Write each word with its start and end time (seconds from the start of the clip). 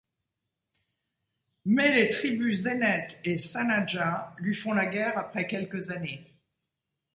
Mais, 1.63 1.91
les 1.93 2.09
tribus 2.09 2.61
Zénètes 2.63 3.19
et 3.23 3.37
Sanhadja 3.37 4.33
lui 4.39 4.55
font 4.55 4.71
la 4.73 4.87
guerre 4.87 5.15
après 5.15 5.45
quelques 5.45 5.91
années. 5.91 6.25